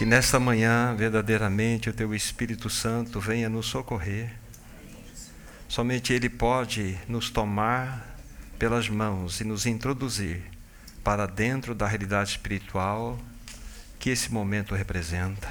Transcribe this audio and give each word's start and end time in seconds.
Que 0.00 0.06
nesta 0.06 0.40
manhã, 0.40 0.94
verdadeiramente, 0.96 1.90
o 1.90 1.92
Teu 1.92 2.14
Espírito 2.14 2.70
Santo 2.70 3.20
venha 3.20 3.50
nos 3.50 3.66
socorrer. 3.66 4.32
Somente 5.68 6.14
Ele 6.14 6.30
pode 6.30 6.98
nos 7.06 7.28
tomar 7.28 8.16
pelas 8.58 8.88
mãos 8.88 9.42
e 9.42 9.44
nos 9.44 9.66
introduzir 9.66 10.40
para 11.04 11.26
dentro 11.26 11.74
da 11.74 11.86
realidade 11.86 12.30
espiritual 12.30 13.18
que 13.98 14.08
esse 14.08 14.32
momento 14.32 14.74
representa. 14.74 15.50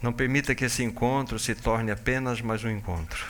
Não 0.00 0.12
permita 0.12 0.54
que 0.54 0.66
esse 0.66 0.84
encontro 0.84 1.36
se 1.36 1.52
torne 1.52 1.90
apenas 1.90 2.40
mais 2.40 2.62
um 2.62 2.70
encontro, 2.70 3.26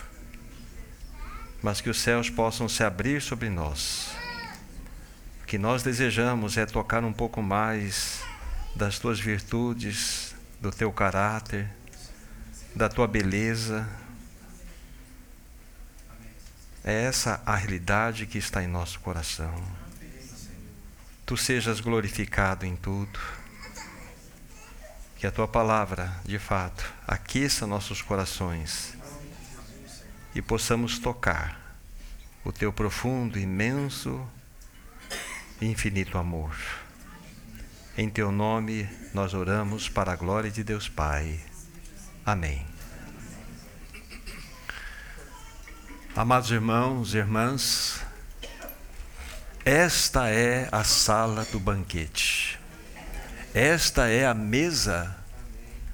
mas 1.59 1.81
que 1.81 1.89
os 1.89 1.99
céus 1.99 2.29
possam 2.29 2.69
se 2.69 2.83
abrir 2.83 3.19
sobre 3.19 3.49
nós. 3.49 4.15
O 5.41 5.47
que 5.47 5.57
nós 5.57 5.81
desejamos 5.81 6.55
é 6.55 6.67
tocar 6.67 7.03
um 7.03 7.11
pouco 7.11 7.41
mais 7.41 8.21
das 8.75 8.97
tuas 8.97 9.19
virtudes, 9.19 10.35
do 10.59 10.71
teu 10.71 10.91
caráter, 10.91 11.69
da 12.75 12.89
tua 12.89 13.07
beleza. 13.07 13.87
É 16.83 17.03
essa 17.03 17.41
a 17.45 17.55
realidade 17.55 18.25
que 18.25 18.37
está 18.37 18.63
em 18.63 18.67
nosso 18.67 18.99
coração. 18.99 19.53
Tu 21.25 21.37
sejas 21.37 21.79
glorificado 21.79 22.65
em 22.65 22.75
tudo. 22.75 23.19
Que 25.17 25.27
a 25.27 25.31
tua 25.31 25.47
palavra, 25.47 26.11
de 26.25 26.37
fato, 26.37 26.83
aqueça 27.07 27.65
nossos 27.65 28.01
corações 28.01 28.97
e 30.35 30.41
possamos 30.41 30.99
tocar 30.99 31.77
o 32.43 32.51
teu 32.51 32.73
profundo, 32.73 33.39
imenso 33.39 34.21
e 35.61 35.67
infinito 35.67 36.17
amor. 36.17 36.82
Em 37.95 38.09
teu 38.09 38.31
nome 38.31 38.89
nós 39.13 39.35
oramos 39.35 39.87
para 39.87 40.13
a 40.13 40.15
glória 40.15 40.49
de 40.49 40.63
Deus 40.63 40.89
Pai. 40.89 41.39
Amém. 42.25 42.65
Amados 46.15 46.49
irmãos 46.49 47.13
e 47.13 47.17
irmãs, 47.19 48.01
esta 49.63 50.27
é 50.27 50.67
a 50.71 50.83
sala 50.83 51.45
do 51.45 51.59
banquete. 51.59 52.59
Esta 53.53 54.07
é 54.07 54.25
a 54.25 54.33
mesa, 54.33 55.15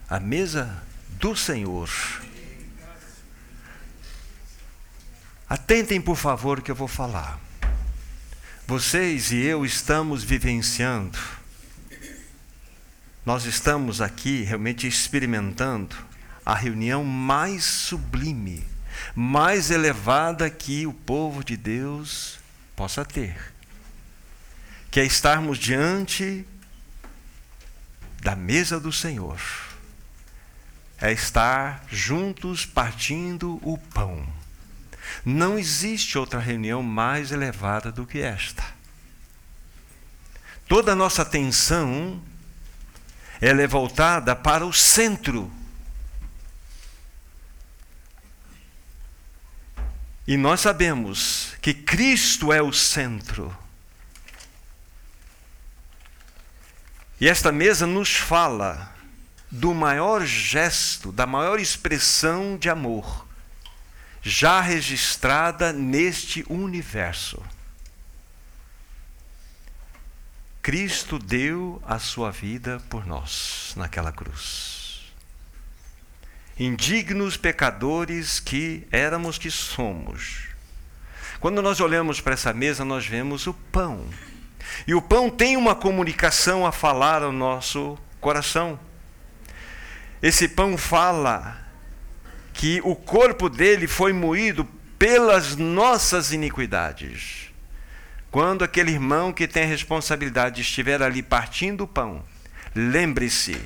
a 0.09 0.21
mesa 0.21 0.81
do 1.19 1.35
Senhor. 1.35 1.89
Atentem, 5.49 5.99
por 5.99 6.15
favor, 6.15 6.61
que 6.61 6.71
eu 6.71 6.75
vou 6.75 6.87
falar. 6.87 7.37
Vocês 8.65 9.33
e 9.33 9.41
eu 9.41 9.65
estamos 9.65 10.23
vivenciando 10.23 11.38
nós 13.29 13.45
estamos 13.45 14.01
aqui 14.01 14.41
realmente 14.41 14.87
experimentando 14.87 15.95
a 16.43 16.55
reunião 16.55 17.03
mais 17.03 17.63
sublime, 17.63 18.67
mais 19.13 19.69
elevada 19.69 20.49
que 20.49 20.87
o 20.87 20.93
povo 20.93 21.43
de 21.43 21.55
Deus 21.55 22.39
possa 22.75 23.05
ter. 23.05 23.53
Que 24.89 25.01
é 25.01 25.05
estarmos 25.05 25.59
diante 25.59 26.43
da 28.19 28.35
mesa 28.35 28.79
do 28.79 28.91
Senhor. 28.91 29.39
É 30.99 31.11
estar 31.11 31.85
juntos 31.87 32.65
partindo 32.65 33.59
o 33.61 33.77
pão. 33.77 34.27
Não 35.23 35.55
existe 35.59 36.17
outra 36.17 36.39
reunião 36.39 36.81
mais 36.81 37.31
elevada 37.31 37.91
do 37.91 38.07
que 38.07 38.21
esta. 38.21 38.63
Toda 40.67 40.93
a 40.93 40.95
nossa 40.95 41.21
atenção 41.21 42.19
ela 43.41 43.61
é 43.61 43.67
voltada 43.67 44.35
para 44.35 44.65
o 44.65 44.73
centro. 44.73 45.51
E 50.27 50.37
nós 50.37 50.61
sabemos 50.61 51.53
que 51.61 51.73
Cristo 51.73 52.53
é 52.53 52.61
o 52.61 52.71
centro. 52.71 53.55
E 57.19 57.27
esta 57.27 57.51
mesa 57.51 57.87
nos 57.87 58.15
fala 58.15 58.95
do 59.49 59.73
maior 59.73 60.25
gesto, 60.25 61.11
da 61.11 61.25
maior 61.25 61.59
expressão 61.59 62.57
de 62.57 62.69
amor 62.69 63.27
já 64.21 64.61
registrada 64.61 65.71
neste 65.71 66.45
universo. 66.49 67.41
Cristo 70.69 71.17
deu 71.17 71.81
a 71.83 71.97
sua 71.97 72.29
vida 72.29 72.79
por 72.91 73.03
nós 73.03 73.73
naquela 73.75 74.11
cruz. 74.11 75.11
Indignos 76.59 77.35
pecadores 77.35 78.39
que 78.39 78.87
éramos 78.91 79.39
que 79.39 79.49
somos. 79.49 80.49
Quando 81.39 81.59
nós 81.63 81.79
olhamos 81.79 82.21
para 82.21 82.35
essa 82.35 82.53
mesa, 82.53 82.85
nós 82.85 83.03
vemos 83.03 83.47
o 83.47 83.53
pão. 83.55 84.05
E 84.85 84.93
o 84.93 85.01
pão 85.01 85.27
tem 85.27 85.57
uma 85.57 85.73
comunicação 85.73 86.67
a 86.67 86.71
falar 86.71 87.23
ao 87.23 87.31
nosso 87.31 87.97
coração. 88.21 88.79
Esse 90.21 90.47
pão 90.47 90.77
fala 90.77 91.67
que 92.53 92.79
o 92.83 92.95
corpo 92.95 93.49
dele 93.49 93.87
foi 93.87 94.13
moído 94.13 94.65
pelas 94.99 95.55
nossas 95.55 96.31
iniquidades. 96.31 97.48
Quando 98.31 98.63
aquele 98.63 98.91
irmão 98.91 99.33
que 99.33 99.47
tem 99.47 99.63
a 99.63 99.67
responsabilidade 99.67 100.61
estiver 100.61 101.01
ali 101.01 101.23
partindo 101.23 101.85
o 101.85 101.87
pão, 101.87 102.23
lembre-se 102.75 103.59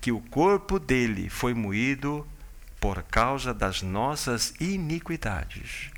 que 0.00 0.10
o 0.10 0.20
corpo 0.20 0.78
dele 0.78 1.28
foi 1.28 1.52
moído 1.52 2.26
por 2.80 3.02
causa 3.02 3.52
das 3.52 3.82
nossas 3.82 4.54
iniquidades. 4.58 5.90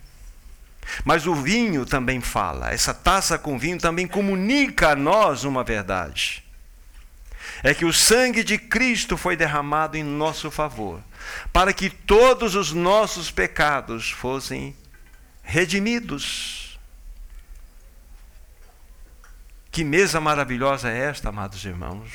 Mas 1.04 1.26
o 1.26 1.34
vinho 1.34 1.84
também 1.84 2.20
fala, 2.20 2.72
essa 2.72 2.94
taça 2.94 3.38
com 3.38 3.58
vinho 3.58 3.78
também 3.78 4.06
comunica 4.06 4.90
a 4.90 4.96
nós 4.96 5.44
uma 5.44 5.64
verdade. 5.64 6.44
É 7.62 7.74
que 7.74 7.84
o 7.84 7.92
sangue 7.92 8.42
de 8.44 8.58
Cristo 8.58 9.16
foi 9.16 9.36
derramado 9.36 9.96
em 9.96 10.02
nosso 10.02 10.50
favor, 10.50 11.00
para 11.52 11.72
que 11.72 11.88
todos 11.88 12.54
os 12.54 12.72
nossos 12.72 13.30
pecados 13.30 14.10
fossem 14.10 14.76
redimidos. 15.42 16.65
Que 19.76 19.84
mesa 19.84 20.18
maravilhosa 20.22 20.88
é 20.88 20.96
esta, 21.00 21.28
amados 21.28 21.62
irmãos? 21.62 22.10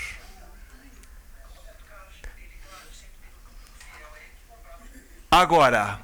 Agora, 5.29 5.99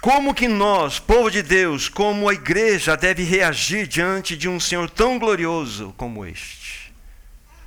como 0.00 0.34
que 0.34 0.48
nós, 0.48 0.98
povo 0.98 1.30
de 1.30 1.44
Deus, 1.44 1.88
como 1.88 2.28
a 2.28 2.34
igreja, 2.34 2.96
deve 2.96 3.22
reagir 3.22 3.86
diante 3.86 4.36
de 4.36 4.48
um 4.48 4.58
Senhor 4.58 4.90
tão 4.90 5.16
glorioso 5.16 5.94
como 5.96 6.26
este? 6.26 6.92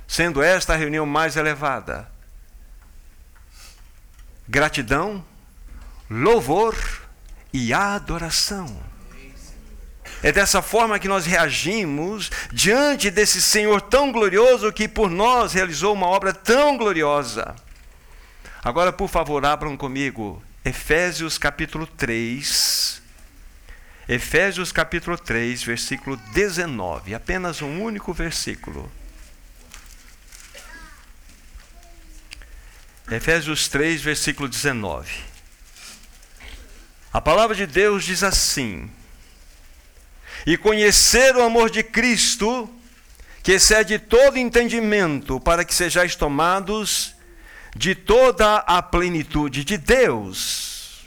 Sendo 0.06 0.42
esta 0.42 0.74
a 0.74 0.76
reunião 0.76 1.06
mais 1.06 1.38
elevada. 1.38 2.12
Gratidão, 4.46 5.24
louvor 6.10 6.76
e 7.54 7.72
adoração. 7.72 8.97
É 10.22 10.32
dessa 10.32 10.60
forma 10.60 10.98
que 10.98 11.06
nós 11.06 11.26
reagimos 11.26 12.30
diante 12.52 13.10
desse 13.10 13.40
Senhor 13.40 13.80
tão 13.80 14.10
glorioso 14.10 14.72
que 14.72 14.88
por 14.88 15.08
nós 15.08 15.52
realizou 15.52 15.94
uma 15.94 16.08
obra 16.08 16.32
tão 16.32 16.76
gloriosa. 16.76 17.54
Agora, 18.62 18.92
por 18.92 19.08
favor, 19.08 19.44
abram 19.46 19.76
comigo 19.76 20.42
Efésios 20.64 21.38
capítulo 21.38 21.86
3. 21.86 23.00
Efésios 24.08 24.72
capítulo 24.72 25.16
3, 25.16 25.62
versículo 25.62 26.16
19. 26.32 27.14
Apenas 27.14 27.62
um 27.62 27.80
único 27.80 28.12
versículo. 28.12 28.90
Efésios 33.10 33.68
3, 33.68 34.02
versículo 34.02 34.48
19. 34.48 35.10
A 37.12 37.20
palavra 37.20 37.54
de 37.54 37.66
Deus 37.66 38.04
diz 38.04 38.22
assim: 38.22 38.90
e 40.48 40.56
conhecer 40.56 41.36
o 41.36 41.42
amor 41.42 41.68
de 41.68 41.82
Cristo, 41.82 42.70
que 43.42 43.52
excede 43.52 43.98
todo 43.98 44.38
entendimento, 44.38 45.38
para 45.38 45.62
que 45.62 45.74
sejais 45.74 46.16
tomados 46.16 47.14
de 47.76 47.94
toda 47.94 48.56
a 48.56 48.80
plenitude 48.80 49.62
de 49.62 49.76
Deus. 49.76 51.04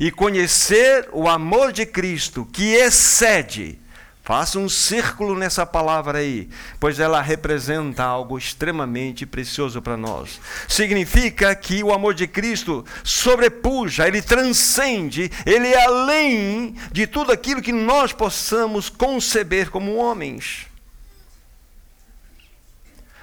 E 0.00 0.10
conhecer 0.10 1.06
o 1.12 1.28
amor 1.28 1.70
de 1.70 1.84
Cristo, 1.84 2.48
que 2.50 2.72
excede 2.76 3.78
Faça 4.26 4.58
um 4.58 4.68
círculo 4.68 5.36
nessa 5.36 5.64
palavra 5.64 6.18
aí, 6.18 6.48
pois 6.80 6.98
ela 6.98 7.22
representa 7.22 8.02
algo 8.02 8.36
extremamente 8.36 9.24
precioso 9.24 9.80
para 9.80 9.96
nós. 9.96 10.40
Significa 10.66 11.54
que 11.54 11.80
o 11.84 11.94
amor 11.94 12.12
de 12.12 12.26
Cristo 12.26 12.84
sobrepuja, 13.04 14.08
ele 14.08 14.20
transcende, 14.20 15.30
ele 15.46 15.68
é 15.68 15.84
além 15.84 16.74
de 16.90 17.06
tudo 17.06 17.30
aquilo 17.30 17.62
que 17.62 17.70
nós 17.70 18.12
possamos 18.12 18.88
conceber 18.88 19.70
como 19.70 19.94
homens. 19.94 20.66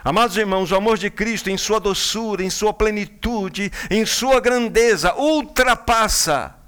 Amados 0.06 0.38
irmãos, 0.38 0.72
o 0.72 0.76
amor 0.78 0.98
de 0.98 1.10
Cristo, 1.10 1.50
em 1.50 1.58
sua 1.58 1.82
doçura, 1.82 2.46
em 2.46 2.50
sua 2.50 2.74
plenitude, 2.74 3.70
em 3.90 4.06
sua 4.06 4.40
grandeza, 4.40 5.14
ultrapassa 5.16 6.63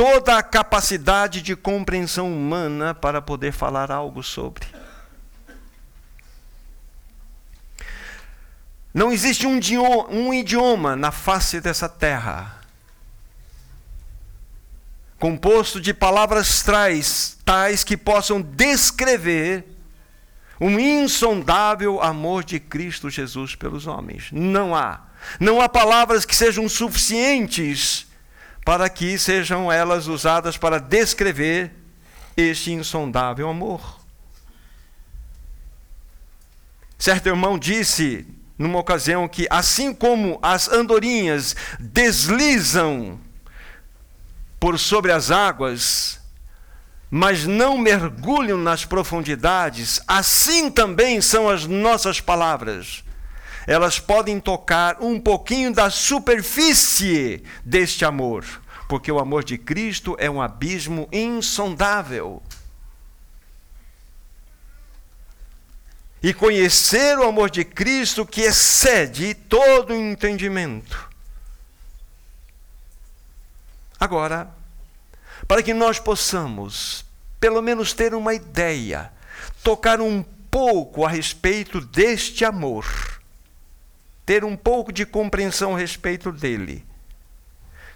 toda 0.00 0.38
a 0.38 0.42
capacidade 0.42 1.42
de 1.42 1.54
compreensão 1.54 2.32
humana 2.32 2.94
para 2.94 3.20
poder 3.20 3.52
falar 3.52 3.90
algo 3.92 4.22
sobre. 4.22 4.66
Não 8.94 9.12
existe 9.12 9.46
um 9.46 9.58
idioma, 9.58 10.08
um 10.08 10.32
idioma 10.32 10.96
na 10.96 11.10
face 11.10 11.60
dessa 11.60 11.86
terra 11.86 12.62
composto 15.18 15.78
de 15.78 15.92
palavras 15.92 16.62
tais, 16.62 17.36
tais 17.44 17.84
que 17.84 17.94
possam 17.94 18.40
descrever 18.40 19.66
um 20.58 20.80
insondável 20.80 22.00
amor 22.00 22.42
de 22.42 22.58
Cristo 22.58 23.10
Jesus 23.10 23.54
pelos 23.54 23.86
homens. 23.86 24.30
Não 24.32 24.74
há. 24.74 25.02
Não 25.38 25.60
há 25.60 25.68
palavras 25.68 26.24
que 26.24 26.34
sejam 26.34 26.66
suficientes 26.70 28.08
para 28.70 28.88
que 28.88 29.18
sejam 29.18 29.72
elas 29.72 30.06
usadas 30.06 30.56
para 30.56 30.78
descrever 30.78 31.72
este 32.36 32.70
insondável 32.70 33.48
amor. 33.48 33.98
Certo 36.96 37.26
irmão 37.26 37.58
disse 37.58 38.24
numa 38.56 38.78
ocasião 38.78 39.26
que, 39.26 39.48
assim 39.50 39.92
como 39.92 40.38
as 40.40 40.68
andorinhas 40.68 41.56
deslizam 41.80 43.18
por 44.60 44.78
sobre 44.78 45.10
as 45.10 45.32
águas, 45.32 46.20
mas 47.10 47.46
não 47.46 47.76
mergulham 47.76 48.56
nas 48.56 48.84
profundidades, 48.84 50.00
assim 50.06 50.70
também 50.70 51.20
são 51.20 51.48
as 51.48 51.66
nossas 51.66 52.20
palavras. 52.20 53.02
Elas 53.66 53.98
podem 53.98 54.40
tocar 54.40 54.98
um 55.00 55.20
pouquinho 55.20 55.72
da 55.72 55.90
superfície 55.90 57.42
deste 57.64 58.04
amor, 58.04 58.44
porque 58.88 59.10
o 59.10 59.18
amor 59.18 59.44
de 59.44 59.58
Cristo 59.58 60.16
é 60.18 60.30
um 60.30 60.40
abismo 60.40 61.08
insondável. 61.12 62.42
e 66.22 66.34
conhecer 66.34 67.18
o 67.18 67.26
amor 67.26 67.50
de 67.50 67.64
Cristo 67.64 68.26
que 68.26 68.42
excede 68.42 69.34
todo 69.34 69.94
entendimento. 69.94 71.08
Agora, 73.98 74.48
para 75.48 75.62
que 75.62 75.72
nós 75.72 75.98
possamos, 75.98 77.04
pelo 77.38 77.62
menos, 77.62 77.92
ter 77.92 78.14
uma 78.14 78.34
ideia, 78.34 79.10
tocar 79.62 80.00
um 80.00 80.22
pouco 80.50 81.04
a 81.04 81.08
respeito 81.08 81.80
deste 81.80 82.44
amor, 82.44 82.84
ter 84.30 84.44
um 84.44 84.56
pouco 84.56 84.92
de 84.92 85.04
compreensão 85.04 85.74
a 85.74 85.78
respeito 85.80 86.30
dele, 86.30 86.86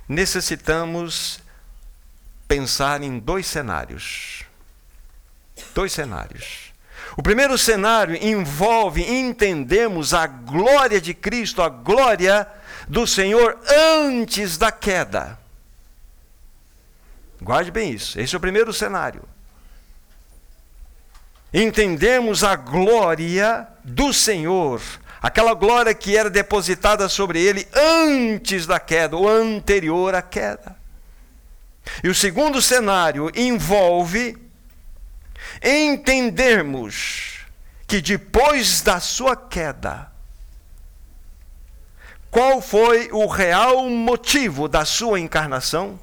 necessitamos 0.08 1.38
pensar 2.48 3.04
em 3.04 3.20
dois 3.20 3.46
cenários. 3.46 4.44
Dois 5.72 5.92
cenários. 5.92 6.72
O 7.16 7.22
primeiro 7.22 7.56
cenário 7.56 8.16
envolve 8.20 9.00
entendemos 9.00 10.12
a 10.12 10.26
glória 10.26 11.00
de 11.00 11.14
Cristo, 11.14 11.62
a 11.62 11.68
glória 11.68 12.48
do 12.88 13.06
Senhor 13.06 13.56
antes 14.02 14.58
da 14.58 14.72
queda. 14.72 15.38
Guarde 17.40 17.70
bem 17.70 17.92
isso. 17.92 18.18
Esse 18.18 18.34
é 18.34 18.38
o 18.38 18.40
primeiro 18.40 18.72
cenário. 18.72 19.22
Entendemos 21.52 22.42
a 22.42 22.56
glória 22.56 23.68
do 23.84 24.12
Senhor, 24.12 24.82
aquela 25.24 25.54
glória 25.54 25.94
que 25.94 26.14
era 26.14 26.28
depositada 26.28 27.08
sobre 27.08 27.40
ele 27.40 27.66
antes 27.72 28.66
da 28.66 28.78
queda, 28.78 29.16
ou 29.16 29.26
anterior 29.26 30.14
à 30.14 30.20
queda. 30.20 30.76
E 32.02 32.10
o 32.10 32.14
segundo 32.14 32.60
cenário 32.60 33.32
envolve 33.34 34.36
entendermos 35.62 37.38
que 37.86 38.02
depois 38.02 38.82
da 38.82 39.00
sua 39.00 39.34
queda, 39.34 40.12
qual 42.30 42.60
foi 42.60 43.08
o 43.10 43.26
real 43.26 43.88
motivo 43.88 44.68
da 44.68 44.84
sua 44.84 45.18
encarnação? 45.18 45.98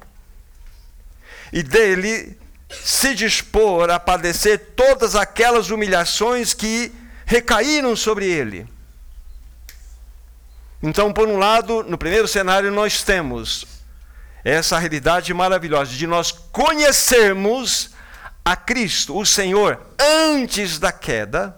E 1.52 1.62
dele 1.62 2.36
se 2.68 3.14
dispor 3.14 3.88
a 3.88 4.00
padecer 4.00 4.72
todas 4.74 5.14
aquelas 5.14 5.70
humilhações 5.70 6.52
que 6.52 6.90
recaíram 7.24 7.94
sobre 7.94 8.26
ele. 8.26 8.66
Então, 10.82 11.12
por 11.12 11.28
um 11.28 11.38
lado, 11.38 11.84
no 11.84 11.96
primeiro 11.96 12.26
cenário, 12.26 12.72
nós 12.72 13.02
temos 13.04 13.64
essa 14.44 14.78
realidade 14.78 15.32
maravilhosa 15.32 15.92
de 15.92 16.06
nós 16.06 16.32
conhecermos 16.32 17.90
a 18.44 18.56
Cristo, 18.56 19.16
o 19.16 19.24
Senhor, 19.24 19.80
antes 20.00 20.80
da 20.80 20.90
queda. 20.90 21.56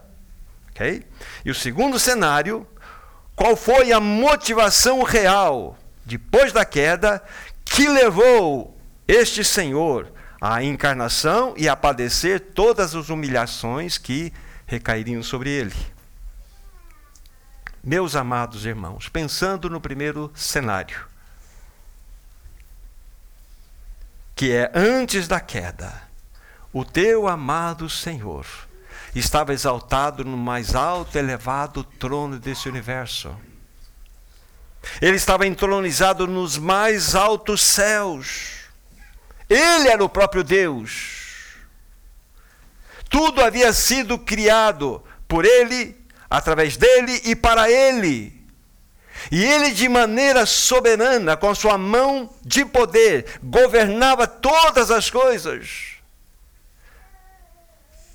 Okay? 0.71 1.05
E 1.43 1.51
o 1.51 1.55
segundo 1.55 1.99
cenário, 1.99 2.67
qual 3.35 3.57
foi 3.57 3.93
a 3.93 4.01
motivação 4.01 5.03
real 5.03 5.79
depois 6.05 6.53
da 6.53 6.65
queda 6.65 7.23
que 7.65 7.89
levou 7.89 8.79
este 9.09 9.43
Senhor 9.43 10.13
à 10.39 10.63
encarnação 10.63 11.55
e 11.57 11.67
a 11.67 11.75
padecer 11.75 12.41
todas 12.41 12.95
as 12.95 13.09
humilhações 13.09 13.97
que 13.97 14.31
recairiam 14.67 15.23
sobre 15.23 15.49
ele? 15.49 15.94
Meus 17.87 18.17
amados 18.17 18.65
irmãos, 18.65 19.11
pensando 19.11 19.69
no 19.69 19.79
primeiro 19.79 20.33
cenário, 20.35 21.05
que 24.35 24.53
é 24.53 24.73
antes 24.75 25.29
da 25.29 25.39
queda, 25.39 25.93
o 26.73 26.83
teu 26.83 27.29
amado 27.29 27.91
Senhor 27.91 28.47
estava 29.15 29.53
exaltado 29.53 30.25
no 30.25 30.35
mais 30.35 30.75
alto, 30.75 31.19
elevado 31.19 31.85
trono 31.85 32.39
desse 32.39 32.71
universo. 32.71 33.37
Ele 34.99 35.17
estava 35.17 35.47
entronizado 35.47 36.27
nos 36.27 36.57
mais 36.57 37.15
altos 37.15 37.63
céus. 37.63 38.61
Ele 39.47 39.89
era 39.89 40.03
o 40.03 40.09
próprio 40.09 40.43
Deus. 40.43 41.59
Tudo 43.11 43.43
havia 43.43 43.75
sido 43.75 44.19
criado 44.19 45.05
por 45.29 45.45
ele, 45.45 46.04
através 46.37 46.77
dele 46.77 47.21
e 47.25 47.37
para 47.37 47.71
ele. 47.71 48.45
E 49.31 49.43
ele, 49.45 49.71
de 49.71 49.89
maneira 49.89 50.45
soberana, 50.45 51.37
com 51.37 51.55
sua 51.55 51.79
mão 51.79 52.35
de 52.43 52.65
poder, 52.65 53.39
governava 53.43 54.27
todas 54.27 54.91
as 54.91 55.09
coisas. 55.09 55.95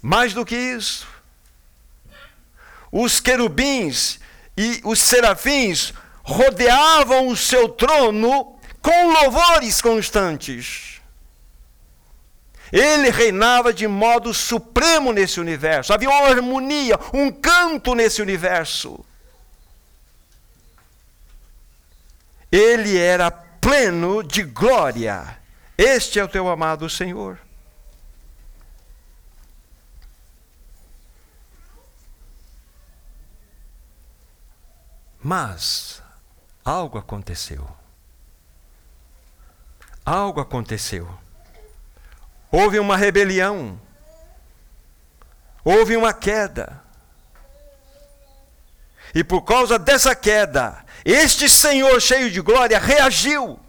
Mais 0.01 0.33
do 0.33 0.45
que 0.45 0.55
isso, 0.55 1.07
os 2.91 3.19
querubins 3.19 4.19
e 4.57 4.81
os 4.83 4.99
serafins 4.99 5.93
rodeavam 6.23 7.27
o 7.27 7.37
seu 7.37 7.69
trono 7.69 8.59
com 8.81 9.11
louvores 9.11 9.81
constantes. 9.81 10.88
Ele 12.71 13.09
reinava 13.09 13.73
de 13.73 13.87
modo 13.87 14.33
supremo 14.33 15.11
nesse 15.11 15.39
universo. 15.39 15.93
Havia 15.93 16.09
uma 16.09 16.27
harmonia, 16.27 16.99
um 17.13 17.31
canto 17.31 17.95
nesse 17.95 18.21
universo. 18.21 19.03
Ele 22.51 22.97
era 22.97 23.31
pleno 23.31 24.23
de 24.23 24.43
glória. 24.43 25.39
Este 25.77 26.19
é 26.19 26.23
o 26.23 26.27
teu 26.27 26.47
amado 26.49 26.89
Senhor. 26.89 27.39
Mas 35.21 36.01
algo 36.63 36.97
aconteceu. 36.97 37.69
Algo 40.05 40.39
aconteceu. 40.39 41.28
Houve 42.51 42.79
uma 42.79 42.97
rebelião. 42.97 43.79
Houve 45.63 45.95
uma 45.95 46.13
queda. 46.13 46.81
E 49.13 49.23
por 49.23 49.41
causa 49.41 49.77
dessa 49.77 50.15
queda, 50.15 50.83
este 51.03 51.49
Senhor 51.49 51.99
cheio 52.01 52.29
de 52.31 52.41
glória 52.41 52.79
reagiu. 52.79 53.59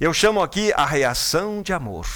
Eu 0.00 0.12
chamo 0.12 0.42
aqui 0.42 0.72
a 0.74 0.84
reação 0.84 1.62
de 1.62 1.72
amor 1.72 2.06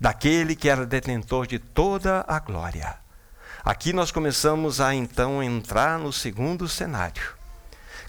daquele 0.00 0.54
que 0.54 0.68
era 0.68 0.86
detentor 0.86 1.46
de 1.46 1.58
toda 1.58 2.24
a 2.28 2.38
glória. 2.38 2.96
Aqui 3.64 3.92
nós 3.92 4.10
começamos 4.10 4.80
a 4.80 4.94
então 4.94 5.42
entrar 5.42 5.98
no 5.98 6.12
segundo 6.12 6.68
cenário. 6.68 7.34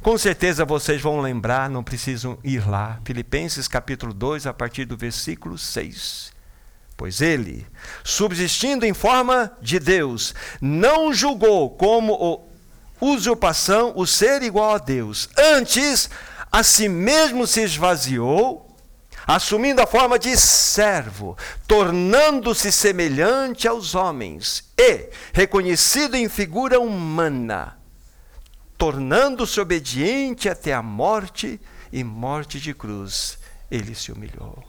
Com 0.02 0.18
certeza 0.18 0.64
vocês 0.64 1.02
vão 1.02 1.20
lembrar, 1.20 1.70
não 1.70 1.84
precisam 1.84 2.38
ir 2.44 2.68
lá. 2.68 3.00
Filipenses 3.04 3.68
capítulo 3.68 4.14
2, 4.14 4.48
a 4.48 4.54
partir 4.54 4.86
do 4.86 4.96
versículo 4.96 5.58
6. 5.58 6.32
Pois 6.96 7.22
ele, 7.22 7.66
subsistindo 8.04 8.86
em 8.86 8.94
forma 8.94 9.52
de 9.62 9.80
Deus, 9.80 10.34
não 10.60 11.14
julgou 11.14 11.70
como 11.70 12.48
usurpação 13.00 13.94
o 13.96 14.06
ser 14.08 14.42
igual 14.42 14.76
a 14.76 14.78
Deus. 14.80 15.30
Antes, 15.38 16.10
a 16.52 16.64
si 16.64 16.90
mesmo 16.90 17.46
se 17.46 17.62
esvaziou, 17.62 18.76
assumindo 19.28 19.82
a 19.82 19.88
forma 19.88 20.18
de 20.18 20.36
servo, 20.38 21.38
tornando-se 21.68 22.72
semelhante 22.72 23.68
aos 23.68 23.94
homens 23.94 24.64
e 24.78 25.10
reconhecido 25.34 26.16
em 26.16 26.30
figura 26.30 26.80
humana, 26.80 27.77
tornando-se 28.78 29.60
obediente 29.60 30.48
até 30.48 30.74
a 30.74 30.82
morte 30.82 31.60
e 31.92 32.04
morte 32.04 32.60
de 32.60 32.74
cruz, 32.74 33.38
ele 33.72 33.96
se 33.96 34.12
humilhou. 34.12 34.64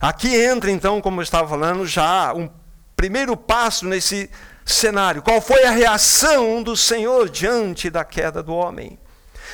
Aqui 0.00 0.34
entra 0.34 0.70
então, 0.70 1.00
como 1.00 1.20
eu 1.20 1.24
estava 1.24 1.48
falando, 1.48 1.86
já 1.86 2.32
um 2.32 2.48
primeiro 2.94 3.36
passo 3.36 3.86
nesse 3.86 4.30
cenário. 4.64 5.22
Qual 5.22 5.40
foi 5.40 5.64
a 5.64 5.70
reação 5.70 6.62
do 6.62 6.76
Senhor 6.76 7.28
diante 7.28 7.90
da 7.90 8.04
queda 8.04 8.42
do 8.42 8.54
homem? 8.54 8.98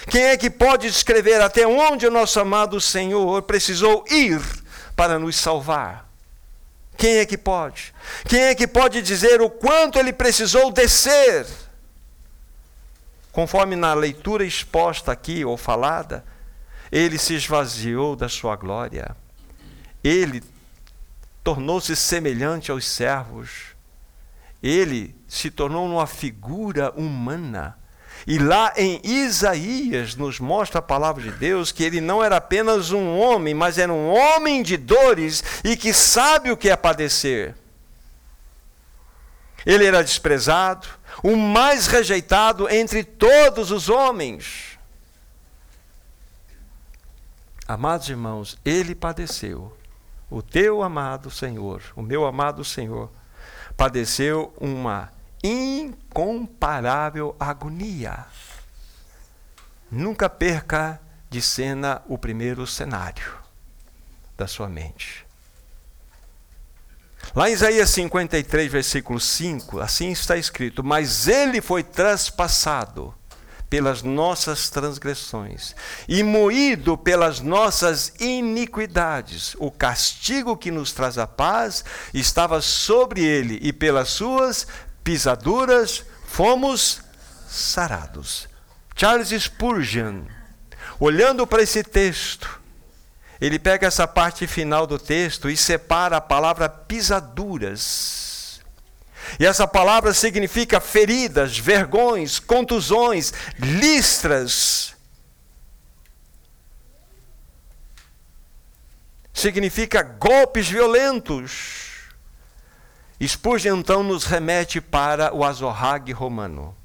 Quem 0.08 0.24
é 0.24 0.36
que 0.36 0.50
pode 0.50 0.90
descrever 0.90 1.40
até 1.40 1.66
onde 1.66 2.06
o 2.06 2.10
nosso 2.10 2.38
amado 2.38 2.80
Senhor 2.80 3.42
precisou 3.42 4.04
ir 4.10 4.40
para 4.94 5.18
nos 5.18 5.36
salvar? 5.36 6.13
Quem 6.96 7.16
é 7.16 7.26
que 7.26 7.36
pode? 7.36 7.94
Quem 8.26 8.40
é 8.40 8.54
que 8.54 8.66
pode 8.66 9.02
dizer 9.02 9.40
o 9.40 9.50
quanto 9.50 9.98
ele 9.98 10.12
precisou 10.12 10.70
descer? 10.70 11.46
Conforme 13.32 13.74
na 13.76 13.94
leitura 13.94 14.44
exposta 14.44 15.10
aqui 15.12 15.44
ou 15.44 15.56
falada, 15.56 16.24
ele 16.90 17.18
se 17.18 17.34
esvaziou 17.34 18.14
da 18.14 18.28
sua 18.28 18.56
glória. 18.56 19.16
Ele 20.02 20.42
tornou-se 21.42 21.94
semelhante 21.96 22.70
aos 22.70 22.86
servos 22.86 23.74
ele 24.64 25.14
se 25.28 25.50
tornou 25.50 25.86
uma 25.86 26.06
figura 26.06 26.90
humana. 26.92 27.76
E 28.26 28.38
lá 28.38 28.72
em 28.76 29.00
Isaías 29.04 30.14
nos 30.14 30.40
mostra 30.40 30.78
a 30.78 30.82
palavra 30.82 31.22
de 31.22 31.30
Deus 31.30 31.70
que 31.70 31.84
ele 31.84 32.00
não 32.00 32.24
era 32.24 32.36
apenas 32.36 32.90
um 32.90 33.18
homem, 33.18 33.52
mas 33.52 33.76
era 33.76 33.92
um 33.92 34.08
homem 34.08 34.62
de 34.62 34.76
dores 34.76 35.44
e 35.62 35.76
que 35.76 35.92
sabe 35.92 36.50
o 36.50 36.56
que 36.56 36.70
é 36.70 36.76
padecer. 36.76 37.54
Ele 39.66 39.84
era 39.84 40.02
desprezado, 40.02 40.86
o 41.22 41.36
mais 41.36 41.86
rejeitado 41.86 42.68
entre 42.68 43.04
todos 43.04 43.70
os 43.70 43.88
homens. 43.88 44.78
Amados 47.66 48.08
irmãos, 48.08 48.58
ele 48.64 48.94
padeceu. 48.94 49.76
O 50.30 50.42
teu 50.42 50.82
amado 50.82 51.30
Senhor, 51.30 51.82
o 51.94 52.02
meu 52.02 52.26
amado 52.26 52.64
Senhor, 52.64 53.10
padeceu 53.76 54.52
uma 54.58 55.10
incomparável 55.44 57.36
agonia. 57.38 58.24
Nunca 59.90 60.30
perca 60.30 60.98
de 61.28 61.42
cena 61.42 62.00
o 62.08 62.16
primeiro 62.16 62.66
cenário 62.66 63.36
da 64.36 64.46
sua 64.46 64.68
mente. 64.68 65.24
Lá 67.34 67.50
em 67.50 67.52
Isaías 67.52 67.90
53, 67.90 68.72
versículo 68.72 69.20
5, 69.20 69.80
assim 69.80 70.10
está 70.10 70.36
escrito: 70.36 70.82
Mas 70.82 71.28
ele 71.28 71.60
foi 71.60 71.82
traspassado 71.82 73.14
pelas 73.74 74.02
nossas 74.02 74.70
transgressões 74.70 75.74
e 76.06 76.22
moído 76.22 76.96
pelas 76.96 77.40
nossas 77.40 78.12
iniquidades. 78.20 79.56
O 79.58 79.68
castigo 79.68 80.56
que 80.56 80.70
nos 80.70 80.92
traz 80.92 81.18
a 81.18 81.26
paz 81.26 81.84
estava 82.12 82.60
sobre 82.60 83.24
ele, 83.24 83.58
e 83.60 83.72
pelas 83.72 84.10
suas 84.10 84.66
pisaduras 85.04 86.04
fomos 86.26 87.00
sarados. 87.46 88.48
Charles 88.96 89.28
Spurgeon, 89.28 90.24
olhando 90.98 91.46
para 91.46 91.62
esse 91.62 91.84
texto, 91.84 92.60
ele 93.40 93.58
pega 93.58 93.86
essa 93.86 94.08
parte 94.08 94.46
final 94.46 94.86
do 94.86 94.98
texto 94.98 95.48
e 95.48 95.56
separa 95.56 96.16
a 96.16 96.20
palavra 96.20 96.68
pisaduras 96.68 98.24
e 99.38 99.46
essa 99.46 99.66
palavra 99.66 100.12
significa 100.12 100.80
feridas, 100.80 101.58
vergões, 101.58 102.38
contusões, 102.38 103.32
listras. 103.58 104.94
Significa 109.32 110.02
golpes 110.02 110.68
violentos. 110.68 111.93
Spurgeon 113.22 113.78
então 113.78 114.02
nos 114.02 114.24
remete 114.24 114.80
para 114.80 115.34
o 115.34 115.44
azorrague 115.44 116.12
romano, 116.12 116.76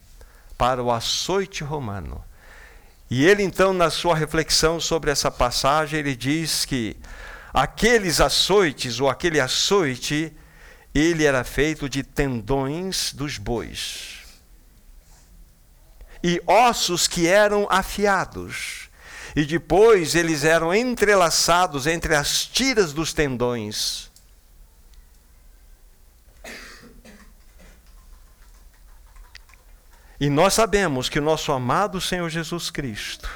para 0.57 0.83
o 0.83 0.91
açoite 0.91 1.63
romano. 1.63 2.23
E 3.09 3.25
ele 3.25 3.41
então, 3.43 3.73
na 3.73 3.89
sua 3.89 4.15
reflexão 4.15 4.79
sobre 4.79 5.09
essa 5.09 5.31
passagem, 5.31 5.99
ele 5.99 6.15
diz 6.15 6.65
que 6.65 6.95
aqueles 7.53 8.21
açoites 8.21 8.99
ou 8.99 9.09
aquele 9.09 9.39
açoite 9.39 10.31
ele 10.93 11.25
era 11.25 11.43
feito 11.43 11.89
de 11.89 12.03
tendões 12.03 13.13
dos 13.13 13.37
bois 13.37 14.19
e 16.23 16.41
ossos 16.45 17.07
que 17.07 17.27
eram 17.27 17.67
afiados. 17.69 18.89
E 19.35 19.45
depois 19.45 20.15
eles 20.15 20.43
eram 20.43 20.73
entrelaçados 20.73 21.87
entre 21.87 22.15
as 22.15 22.45
tiras 22.45 22.91
dos 22.91 23.13
tendões. 23.13 24.08
E 30.19 30.29
nós 30.29 30.53
sabemos 30.53 31.07
que 31.07 31.19
o 31.19 31.21
nosso 31.21 31.51
amado 31.51 32.01
Senhor 32.01 32.29
Jesus 32.29 32.69
Cristo, 32.69 33.29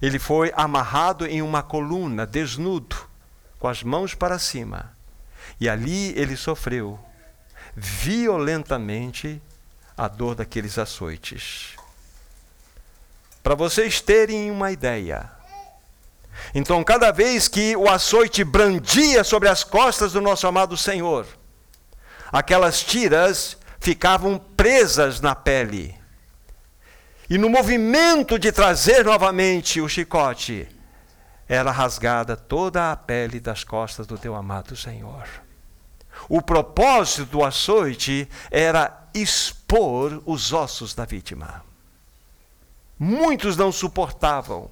ele 0.00 0.18
foi 0.18 0.52
amarrado 0.56 1.26
em 1.26 1.42
uma 1.42 1.62
coluna, 1.62 2.26
desnudo, 2.26 2.96
com 3.58 3.68
as 3.68 3.82
mãos 3.82 4.14
para 4.14 4.38
cima 4.38 4.92
e 5.60 5.68
ali 5.68 6.12
ele 6.18 6.36
sofreu 6.36 6.98
violentamente 7.76 9.40
a 9.96 10.08
dor 10.08 10.34
daqueles 10.34 10.78
açoites. 10.78 11.76
Para 13.44 13.54
vocês 13.54 14.00
terem 14.00 14.50
uma 14.50 14.72
ideia. 14.72 15.30
Então, 16.54 16.82
cada 16.82 17.12
vez 17.12 17.46
que 17.46 17.76
o 17.76 17.88
açoite 17.88 18.42
brandia 18.42 19.22
sobre 19.22 19.48
as 19.48 19.62
costas 19.62 20.12
do 20.12 20.20
nosso 20.20 20.46
amado 20.46 20.76
Senhor, 20.76 21.26
aquelas 22.32 22.82
tiras 22.82 23.56
ficavam 23.82 24.38
presas 24.38 25.20
na 25.20 25.34
pele. 25.34 25.92
E 27.28 27.36
no 27.36 27.50
movimento 27.50 28.38
de 28.38 28.52
trazer 28.52 29.04
novamente 29.04 29.80
o 29.80 29.88
chicote, 29.88 30.68
era 31.48 31.72
rasgada 31.72 32.36
toda 32.36 32.92
a 32.92 32.96
pele 32.96 33.40
das 33.40 33.64
costas 33.64 34.06
do 34.06 34.16
teu 34.16 34.36
amado 34.36 34.76
Senhor. 34.76 35.28
O 36.28 36.40
propósito 36.40 37.24
do 37.24 37.44
açoite 37.44 38.28
era 38.52 39.08
expor 39.12 40.22
os 40.24 40.52
ossos 40.52 40.94
da 40.94 41.04
vítima. 41.04 41.64
Muitos 42.96 43.56
não 43.56 43.72
suportavam. 43.72 44.70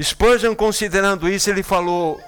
Spurgeon, 0.00 0.54
considerando 0.54 1.28
isso, 1.30 1.48
ele 1.48 1.62
falou: 1.62 2.20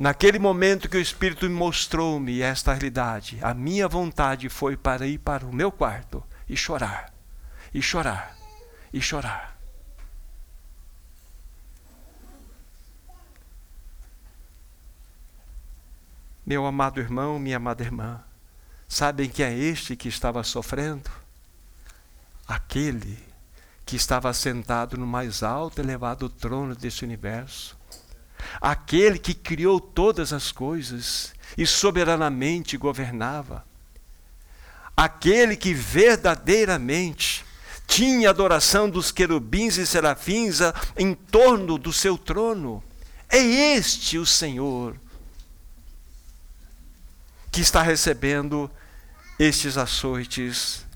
Naquele 0.00 0.38
momento 0.38 0.88
que 0.88 0.96
o 0.96 1.00
Espírito 1.00 1.50
mostrou-me 1.50 2.40
esta 2.40 2.72
realidade, 2.72 3.38
a 3.42 3.52
minha 3.52 3.86
vontade 3.86 4.48
foi 4.48 4.74
para 4.74 5.06
ir 5.06 5.18
para 5.18 5.44
o 5.44 5.54
meu 5.54 5.70
quarto 5.70 6.24
e 6.48 6.56
chorar, 6.56 7.12
e 7.74 7.82
chorar, 7.82 8.34
e 8.94 8.98
chorar. 9.02 9.58
Meu 16.46 16.64
amado 16.64 16.98
irmão, 16.98 17.38
minha 17.38 17.58
amada 17.58 17.82
irmã, 17.82 18.24
sabem 18.88 19.28
que 19.28 19.42
é 19.42 19.52
este 19.52 19.96
que 19.96 20.08
estava 20.08 20.42
sofrendo? 20.42 21.10
Aquele 22.48 23.22
que 23.84 23.96
estava 23.96 24.32
sentado 24.32 24.96
no 24.96 25.06
mais 25.06 25.42
alto 25.42 25.78
e 25.78 25.84
elevado 25.84 26.30
trono 26.30 26.74
desse 26.74 27.04
universo. 27.04 27.78
Aquele 28.60 29.18
que 29.18 29.34
criou 29.34 29.78
todas 29.78 30.32
as 30.32 30.50
coisas 30.50 31.34
e 31.58 31.66
soberanamente 31.66 32.76
governava. 32.76 33.64
Aquele 34.96 35.56
que 35.56 35.74
verdadeiramente 35.74 37.44
tinha 37.86 38.30
adoração 38.30 38.88
dos 38.88 39.10
querubins 39.10 39.76
e 39.76 39.86
serafins 39.86 40.60
em 40.96 41.12
torno 41.12 41.76
do 41.76 41.92
seu 41.92 42.16
trono. 42.16 42.82
É 43.28 43.38
este 43.38 44.16
o 44.16 44.24
Senhor 44.24 44.96
que 47.50 47.60
está 47.60 47.82
recebendo 47.82 48.70
estes 49.38 49.76
açoites 49.76 50.86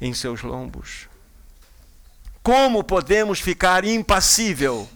em 0.00 0.12
seus 0.12 0.42
lombos. 0.42 1.08
Como 2.42 2.82
podemos 2.82 3.38
ficar 3.38 3.84
impassível 3.84 4.88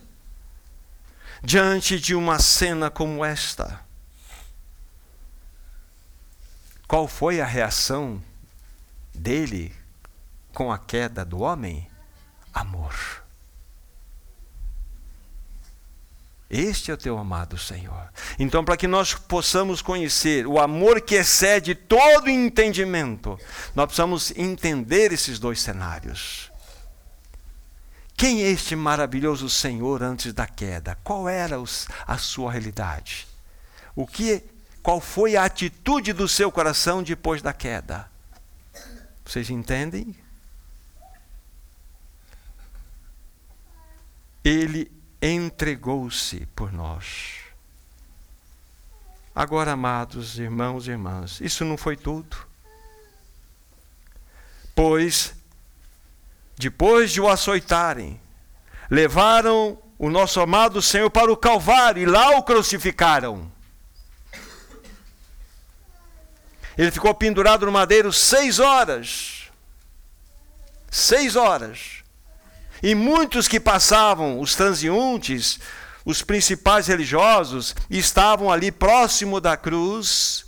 diante 1.46 2.00
de 2.00 2.12
uma 2.12 2.40
cena 2.40 2.90
como 2.90 3.24
esta? 3.24 3.80
Qual 6.88 7.06
foi 7.06 7.40
a 7.40 7.46
reação 7.46 8.20
dele 9.14 9.72
com 10.52 10.72
a 10.72 10.78
queda 10.78 11.24
do 11.24 11.42
homem? 11.42 11.88
Amor. 12.52 13.22
Este 16.50 16.90
é 16.90 16.94
o 16.94 16.98
teu 16.98 17.16
amado 17.16 17.56
Senhor. 17.56 18.12
Então, 18.40 18.64
para 18.64 18.76
que 18.76 18.88
nós 18.88 19.14
possamos 19.14 19.80
conhecer 19.80 20.48
o 20.48 20.58
amor 20.58 21.00
que 21.00 21.14
excede 21.14 21.76
todo 21.76 22.28
entendimento, 22.28 23.38
nós 23.72 23.86
precisamos 23.86 24.32
entender 24.36 25.12
esses 25.12 25.38
dois 25.38 25.60
cenários. 25.60 26.50
Quem 28.16 28.42
é 28.42 28.48
este 28.48 28.74
maravilhoso 28.74 29.50
Senhor 29.50 30.02
antes 30.02 30.32
da 30.32 30.46
queda? 30.46 30.96
Qual 31.04 31.28
era 31.28 31.60
os, 31.60 31.86
a 32.06 32.16
sua 32.16 32.50
realidade? 32.50 33.28
O 33.94 34.06
que, 34.06 34.42
qual 34.82 35.00
foi 35.00 35.36
a 35.36 35.44
atitude 35.44 36.14
do 36.14 36.26
seu 36.26 36.50
coração 36.50 37.02
depois 37.02 37.42
da 37.42 37.52
queda? 37.52 38.10
Vocês 39.22 39.50
entendem? 39.50 40.16
Ele 44.42 44.90
entregou-se 45.20 46.46
por 46.54 46.72
nós. 46.72 47.40
Agora, 49.34 49.72
amados 49.72 50.38
irmãos 50.38 50.86
e 50.86 50.92
irmãs, 50.92 51.38
isso 51.42 51.66
não 51.66 51.76
foi 51.76 51.94
tudo. 51.94 52.38
Pois, 54.74 55.35
depois 56.56 57.12
de 57.12 57.20
o 57.20 57.28
açoitarem, 57.28 58.20
levaram 58.90 59.78
o 59.98 60.10
nosso 60.10 60.40
amado 60.40 60.80
Senhor 60.80 61.10
para 61.10 61.32
o 61.32 61.36
Calvário 61.36 62.02
e 62.02 62.06
lá 62.06 62.30
o 62.30 62.42
crucificaram. 62.42 63.50
Ele 66.76 66.90
ficou 66.90 67.14
pendurado 67.14 67.64
no 67.64 67.72
madeiro 67.72 68.12
seis 68.12 68.58
horas. 68.58 69.50
Seis 70.90 71.34
horas. 71.34 72.02
E 72.82 72.94
muitos 72.94 73.48
que 73.48 73.58
passavam, 73.58 74.38
os 74.38 74.54
transeuntes, 74.54 75.58
os 76.04 76.22
principais 76.22 76.86
religiosos, 76.86 77.74
estavam 77.88 78.52
ali 78.52 78.70
próximo 78.70 79.40
da 79.40 79.56
cruz, 79.56 80.44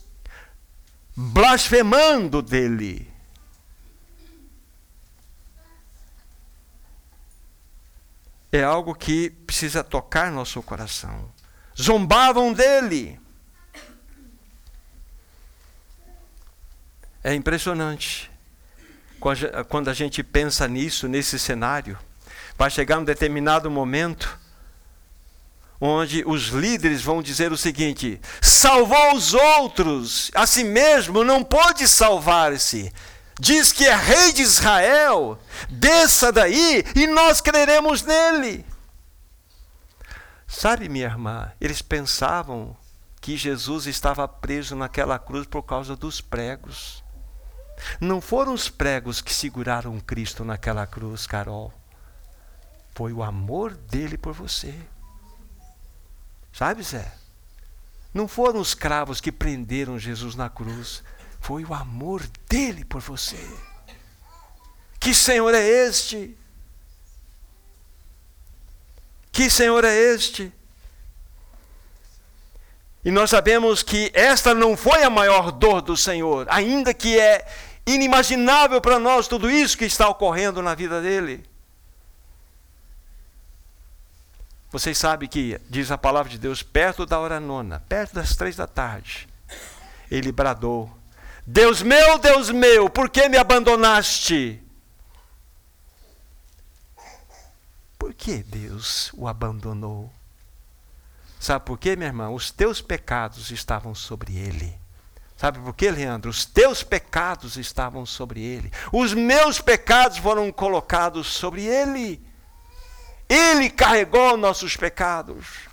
blasfemando 1.17 2.43
dele. 2.43 3.08
É 8.59 8.65
algo 8.65 8.95
que 8.95 9.31
precisa 9.31 9.85
tocar 9.85 10.33
nosso 10.33 10.61
coração. 10.62 11.31
Zombavam 11.81 12.53
dele. 12.53 13.21
É 17.23 17.35
impressionante 17.35 18.31
quando 19.69 19.88
a 19.88 19.95
gente 19.95 20.23
pensa 20.23 20.67
nisso, 20.67 21.07
nesse 21.07 21.38
cenário. 21.38 21.99
Vai 22.57 22.71
chegar 22.71 22.99
um 22.99 23.05
determinado 23.05 23.71
momento 23.71 24.38
onde 25.81 26.25
os 26.27 26.49
líderes 26.49 27.03
vão 27.03 27.23
dizer 27.23 27.53
o 27.53 27.57
seguinte: 27.57 28.21
salvou 28.41 29.15
os 29.15 29.35
outros, 29.35 30.31
a 30.35 30.47
si 30.47 30.65
mesmo 30.65 31.23
não 31.23 31.45
pode 31.45 31.87
salvar-se. 31.87 32.93
Diz 33.38 33.73
que 33.73 33.87
é 33.87 33.95
rei 33.95 34.33
de 34.33 34.42
Israel, 34.42 35.38
desça 35.68 36.33
daí 36.33 36.85
e 36.95 37.07
nós 37.07 37.40
creremos 37.40 38.02
nele. 38.02 38.64
Sabe, 40.47 40.88
minha 40.88 41.07
irmã, 41.07 41.52
eles 41.61 41.83
pensavam 41.83 42.76
que 43.21 43.37
Jesus 43.37 43.87
estava 43.87 44.27
preso 44.27 44.74
naquela 44.74 45.18
cruz 45.18 45.46
por 45.46 45.62
causa 45.62 45.94
dos 45.94 46.20
pregos. 46.20 47.05
Não 48.01 48.20
foram 48.20 48.53
os 48.55 48.68
pregos 48.68 49.20
que 49.20 49.33
seguraram 49.33 50.01
Cristo 50.01 50.44
naquela 50.44 50.87
cruz, 50.87 51.27
Carol 51.27 51.72
foi 52.98 53.12
o 53.12 53.22
amor 53.22 53.74
dele 53.74 54.18
por 54.18 54.33
você. 54.33 54.74
Sabe, 56.53 56.83
Zé? 56.83 57.14
Não 58.12 58.27
foram 58.27 58.59
os 58.59 58.74
cravos 58.74 59.20
que 59.20 59.31
prenderam 59.31 59.96
Jesus 59.96 60.35
na 60.35 60.51
cruz, 60.51 61.05
foi 61.40 61.64
o 61.64 61.74
amor 61.74 62.22
dele 62.48 62.85
por 62.85 63.01
você. 63.01 63.38
Que 65.01 65.14
Senhor 65.14 65.55
é 65.55 65.66
este? 65.66 66.37
Que 69.31 69.48
Senhor 69.48 69.85
é 69.85 69.94
este? 69.94 70.53
E 73.05 73.11
nós 73.11 73.31
sabemos 73.31 73.83
que 73.83 74.11
esta 74.12 74.53
não 74.55 74.77
foi 74.77 75.03
a 75.03 75.11
maior 75.11 75.53
dor 75.53 75.81
do 75.81 75.96
Senhor, 75.96 76.46
ainda 76.51 76.92
que 76.92 77.18
é 77.18 77.46
inimaginável 77.87 78.81
para 78.81 78.98
nós 78.98 79.29
tudo 79.29 79.51
isso 79.51 79.79
que 79.79 79.85
está 79.85 80.09
ocorrendo 80.09 80.61
na 80.61 80.74
vida 80.74 81.01
dele. 81.01 81.48
Vocês 84.70 84.98
sabem 84.98 85.29
que, 85.29 85.59
diz 85.70 85.90
a 85.90 85.96
palavra 85.96 86.31
de 86.31 86.38
Deus, 86.38 86.62
perto 86.62 87.07
da 87.07 87.18
hora 87.18 87.40
nona, 87.40 87.83
perto 87.88 88.14
das 88.14 88.37
três 88.37 88.55
da 88.55 88.66
tarde, 88.66 89.27
ele 90.11 90.31
bradou: 90.31 90.98
Deus 91.51 91.81
meu, 91.81 92.19
Deus 92.19 92.51
meu, 92.51 92.91
por 92.91 93.09
que 93.09 93.27
me 93.27 93.39
abandonaste? 93.39 94.63
Por 97.99 98.13
que 98.13 98.43
Deus 98.43 99.11
o 99.15 99.27
abandonou? 99.27 100.13
Sabe 101.41 101.65
por 101.65 101.79
quê, 101.79 101.97
minha 101.97 102.09
irmã? 102.09 102.29
Os 102.29 102.51
teus 102.51 102.83
pecados 102.83 103.51
estavam 103.51 103.95
sobre 103.95 104.37
ele. 104.37 104.79
Sabe 105.39 105.59
por 105.59 105.75
quê, 105.75 105.91
Leandro? 105.91 106.29
Os 106.29 106.45
teus 106.45 106.83
pecados 106.83 107.57
estavam 107.57 108.05
sobre 108.05 108.43
ele. 108.43 108.71
Os 108.93 109.15
meus 109.15 109.59
pecados 109.59 110.19
foram 110.19 110.53
colocados 110.53 111.29
sobre 111.29 111.65
ele. 111.65 112.23
Ele 113.27 113.71
carregou 113.71 114.37
nossos 114.37 114.77
pecados. 114.77 115.67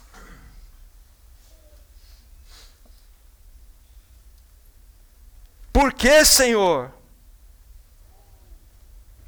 Por 5.76 5.92
que, 5.92 6.24
Senhor? 6.24 6.90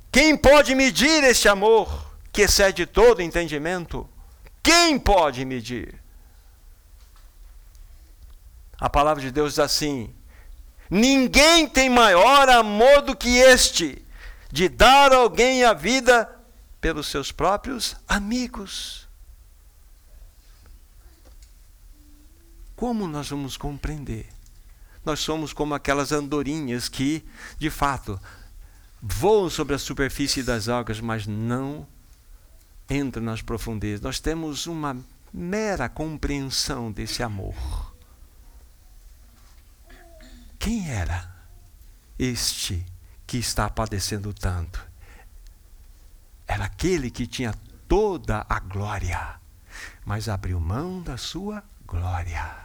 Quem 0.10 0.38
pode 0.38 0.74
medir 0.76 1.22
este 1.26 1.50
amor 1.50 2.10
que 2.32 2.44
excede 2.44 2.86
todo 2.86 3.22
entendimento? 3.22 4.10
Quem 4.64 4.98
pode 4.98 5.44
medir? 5.44 6.02
A 8.80 8.90
palavra 8.90 9.22
de 9.22 9.30
Deus 9.30 9.56
diz 9.56 9.60
assim: 9.60 10.16
Ninguém 10.90 11.68
tem 11.68 11.90
maior 11.90 12.48
amor 12.48 13.02
do 13.02 13.14
que 13.14 13.40
este, 13.40 14.02
de 14.50 14.70
dar 14.70 15.12
a 15.12 15.18
alguém 15.18 15.66
a 15.66 15.74
vida 15.74 16.34
pelos 16.80 17.08
seus 17.08 17.30
próprios 17.30 17.98
amigos. 18.08 19.06
Como 22.74 23.06
nós 23.06 23.30
vamos 23.30 23.58
compreender? 23.58 24.37
Nós 25.08 25.20
somos 25.22 25.54
como 25.54 25.74
aquelas 25.74 26.12
andorinhas 26.12 26.88
que, 26.88 27.26
de 27.58 27.70
fato, 27.70 28.20
voam 29.02 29.50
sobre 29.50 29.74
a 29.74 29.80
superfície 29.80 30.44
das 30.44 30.70
águas, 30.70 31.00
mas 31.00 31.26
não 31.26 31.88
entram 32.90 33.24
nas 33.24 33.42
profundezas. 33.42 34.02
Nós 34.02 34.20
temos 34.20 34.68
uma 34.68 34.96
mera 35.34 35.90
compreensão 35.90 36.92
desse 36.92 37.24
amor. 37.24 37.56
Quem 40.60 40.90
era 40.90 41.36
este 42.20 42.86
que 43.26 43.38
está 43.38 43.70
padecendo 43.70 44.34
tanto? 44.34 44.88
era 46.48 46.66
aquele 46.66 47.12
que 47.12 47.28
tinha 47.28 47.54
toda 47.88 48.46
a 48.48 48.60
glória, 48.60 49.36
mas 50.06 50.30
abriu 50.30 50.60
mão 50.60 51.02
da 51.02 51.18
sua 51.18 51.62
glória. 51.86 52.56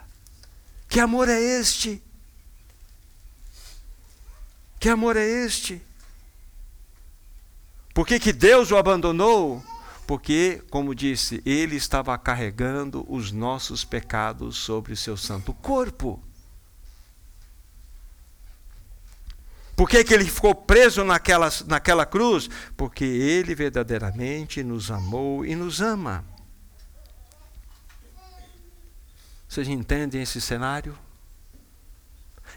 Que 0.89 1.01
amor 1.01 1.29
é 1.29 1.41
este? 1.41 2.03
Que 4.83 4.89
amor 4.89 5.17
é 5.17 5.25
este? 5.25 5.81
Por 7.95 8.05
que, 8.05 8.19
que 8.19 8.33
Deus 8.33 8.73
o 8.73 8.77
abandonou? 8.77 9.65
Porque, 10.09 10.61
como 10.71 10.93
disse, 10.93 11.41
ele 11.47 11.77
estava 11.77 12.19
carregando 12.19 13.07
os 13.09 13.31
nossos 13.31 13.85
pecados 13.85 14.57
sobre 14.57 14.93
o 14.93 14.97
seu 14.97 15.17
santo 15.17 15.55
corpo. 15.55 16.21
Por 19.77 19.89
que, 19.89 20.03
que 20.03 20.13
ele 20.13 20.25
ficou 20.25 20.53
preso 20.53 21.05
naquela, 21.05 21.49
naquela 21.69 22.05
cruz? 22.05 22.51
Porque 22.77 23.05
ele 23.05 23.55
verdadeiramente 23.55 24.65
nos 24.65 24.91
amou 24.91 25.47
e 25.47 25.55
nos 25.55 25.81
ama. 25.81 26.25
Vocês 29.49 29.69
entendem 29.69 30.23
esse 30.23 30.41
cenário? 30.41 30.99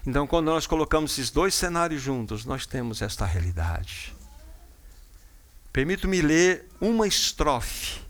Então, 0.04 0.26
quando 0.26 0.46
nós 0.46 0.66
colocamos 0.66 1.12
esses 1.12 1.30
dois 1.30 1.54
cenários 1.54 2.02
juntos, 2.02 2.44
nós 2.44 2.66
temos 2.66 3.02
esta 3.02 3.24
realidade. 3.24 4.14
Permito-me 5.72 6.20
ler 6.22 6.68
uma 6.80 7.06
estrofe 7.06 8.00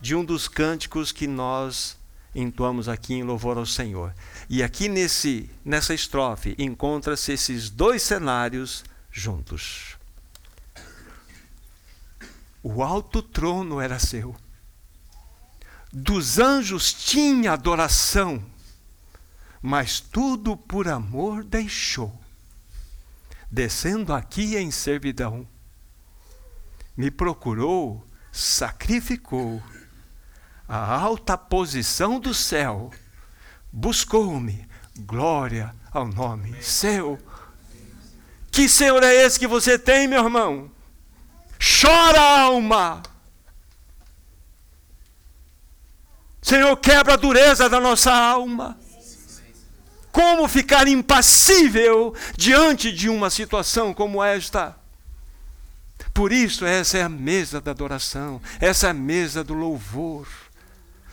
de 0.00 0.14
um 0.14 0.24
dos 0.24 0.48
cânticos 0.48 1.12
que 1.12 1.26
nós 1.26 1.96
entoamos 2.34 2.88
aqui 2.88 3.14
em 3.14 3.22
louvor 3.22 3.58
ao 3.58 3.66
Senhor. 3.66 4.14
E 4.48 4.62
aqui 4.62 4.88
nesse 4.88 5.50
nessa 5.64 5.92
estrofe 5.92 6.54
encontra-se 6.58 7.32
esses 7.32 7.70
dois 7.70 8.02
cenários 8.02 8.84
juntos. 9.10 9.96
O 12.62 12.82
alto 12.82 13.22
trono 13.22 13.80
era 13.80 13.98
seu. 13.98 14.36
Dos 15.92 16.38
anjos 16.38 16.92
tinha 16.92 17.52
adoração, 17.52 18.44
mas 19.62 20.00
tudo 20.00 20.56
por 20.56 20.88
amor 20.88 21.44
deixou. 21.44 22.12
Descendo 23.50 24.12
aqui 24.12 24.56
em 24.56 24.70
servidão, 24.70 25.46
me 26.96 27.10
procurou, 27.10 28.06
sacrificou 28.32 29.62
a 30.68 31.00
alta 31.00 31.38
posição 31.38 32.20
do 32.20 32.34
céu, 32.34 32.90
buscou-me, 33.72 34.68
glória 34.98 35.74
ao 35.90 36.06
nome 36.06 36.62
seu. 36.62 37.18
Que 38.50 38.68
Senhor 38.68 39.02
é 39.02 39.14
esse 39.14 39.38
que 39.38 39.46
você 39.46 39.78
tem, 39.78 40.06
meu 40.06 40.24
irmão? 40.24 40.70
Chora, 41.58 42.42
alma. 42.42 43.02
Senhor, 46.42 46.76
quebra 46.76 47.14
a 47.14 47.16
dureza 47.16 47.68
da 47.68 47.80
nossa 47.80 48.12
alma. 48.12 48.78
Como 50.18 50.48
ficar 50.48 50.88
impassível 50.88 52.12
diante 52.36 52.90
de 52.90 53.08
uma 53.08 53.30
situação 53.30 53.94
como 53.94 54.20
esta? 54.20 54.76
Por 56.12 56.32
isso, 56.32 56.64
essa 56.64 56.98
é 56.98 57.02
a 57.02 57.08
mesa 57.08 57.60
da 57.60 57.70
adoração, 57.70 58.42
essa 58.58 58.88
é 58.88 58.90
a 58.90 58.94
mesa 58.94 59.44
do 59.44 59.54
louvor 59.54 60.26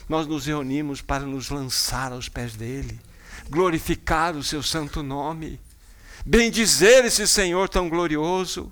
nós 0.08 0.28
nos 0.28 0.46
reunimos 0.46 1.02
para 1.02 1.26
nos 1.26 1.50
lançar 1.50 2.12
aos 2.12 2.30
pés 2.30 2.56
dele, 2.56 3.00
glorificar 3.50 4.36
o 4.36 4.44
seu 4.44 4.62
santo 4.62 5.02
nome, 5.02 5.60
bendizer 6.26 7.06
esse 7.06 7.28
Senhor 7.28 7.68
tão 7.70 7.90
glorioso. 7.90 8.72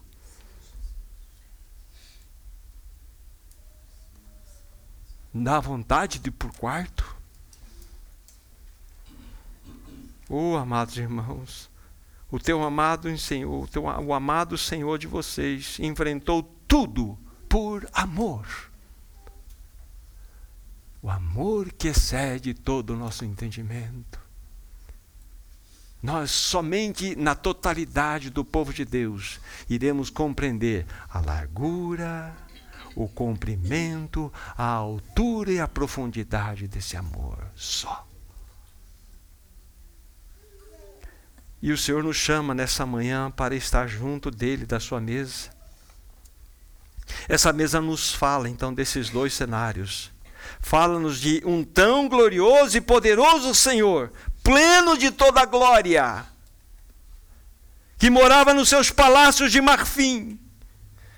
Dá 5.34 5.60
vontade 5.60 6.20
de 6.20 6.30
ir 6.30 6.32
por 6.32 6.52
quarto? 6.54 7.13
Oh, 10.30 10.56
amados 10.56 10.98
irmãos, 10.98 11.70
o 12.32 12.40
teu 12.40 12.64
amado 12.64 13.16
Senhor, 13.18 13.64
o, 13.64 13.68
teu, 13.68 13.84
o 13.84 14.14
amado 14.14 14.58
Senhor 14.58 14.98
de 14.98 15.08
vocês 15.08 15.78
enfrentou 15.80 16.44
tudo 16.68 17.18
por 17.48 17.88
amor 17.94 18.48
o 21.04 21.10
amor 21.10 21.70
que 21.74 21.90
excede 21.90 22.54
todo 22.54 22.92
o 22.92 22.96
nosso 22.96 23.26
entendimento. 23.26 24.24
Nós 26.02 26.32
somente 26.32 27.14
na 27.18 27.36
totalidade 27.36 28.30
do 28.30 28.46
povo 28.46 28.74
de 28.74 28.86
Deus 28.86 29.40
iremos 29.70 30.10
compreender 30.10 30.86
a 31.10 31.20
largura, 31.20 32.34
o 32.96 33.08
comprimento, 33.10 34.32
a 34.58 34.66
altura 34.66 35.52
e 35.52 35.60
a 35.60 35.68
profundidade 35.68 36.70
desse 36.70 36.96
amor 36.96 37.38
só. 37.54 38.08
E 41.64 41.72
o 41.72 41.78
Senhor 41.78 42.04
nos 42.04 42.18
chama 42.18 42.54
nessa 42.54 42.86
manhã 42.86 43.32
para 43.32 43.56
estar 43.56 43.88
junto 43.88 44.30
dele, 44.30 44.68
da 44.68 44.80
sua 44.80 45.02
mesa. 45.02 45.50
Essa 47.28 47.52
mesa 47.52 47.82
nos 47.82 48.14
fala 48.14 48.48
então 48.48 48.72
desses 48.72 49.10
dois 49.10 49.34
cenários 49.34 50.14
fala-nos 50.60 51.20
de 51.20 51.42
um 51.46 51.64
tão 51.64 52.08
glorioso 52.08 52.78
e 52.78 52.82
poderoso 52.82 53.54
Senhor, 53.54 54.12
pleno 54.44 54.98
de 54.98 55.12
toda 55.12 55.46
glória, 55.46 56.26
que 57.98 58.10
morava 58.10 58.54
nos 58.54 58.70
seus 58.70 58.90
palácios 58.90 59.52
de 59.52 59.62
marfim, 59.62 60.40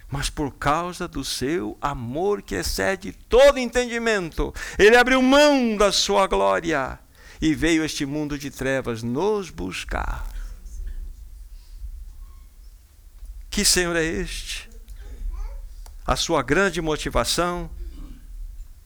mas 0.09 0.29
por 0.29 0.51
causa 0.53 1.07
do 1.07 1.23
seu 1.23 1.77
amor 1.81 2.41
que 2.41 2.55
excede 2.55 3.11
todo 3.11 3.57
entendimento, 3.57 4.53
ele 4.77 4.95
abriu 4.95 5.21
mão 5.21 5.75
da 5.75 5.91
sua 5.91 6.27
glória 6.27 6.99
e 7.41 7.53
veio 7.53 7.81
a 7.81 7.85
este 7.85 8.05
mundo 8.05 8.37
de 8.37 8.49
trevas 8.49 9.03
nos 9.03 9.49
buscar. 9.49 10.34
Que 13.55 13.63
Senhor 13.63 13.95
é 13.95 14.03
este? 14.03 14.69
A 16.05 16.17
sua 16.17 16.43
grande 16.43 16.81
motivação 16.81 17.71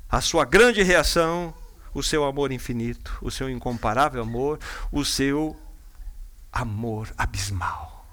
a 0.07 0.21
sua 0.21 0.45
grande 0.45 0.83
reação, 0.83 1.53
o 1.91 2.03
seu 2.03 2.23
amor 2.23 2.51
infinito, 2.51 3.17
o 3.19 3.31
seu 3.31 3.49
incomparável 3.49 4.21
amor, 4.21 4.59
o 4.91 5.03
seu 5.03 5.59
amor 6.51 7.11
abismal. 7.17 8.07